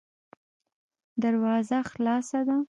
[1.21, 2.55] دروازه خلاصه ده.